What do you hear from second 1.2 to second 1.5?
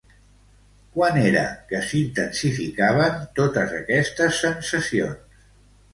era